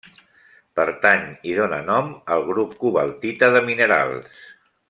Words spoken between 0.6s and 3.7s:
Pertany i dóna nom al grup cobaltita de